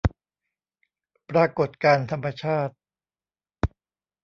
[1.29, 2.75] ปรากฎการณ์ธรรมชาติ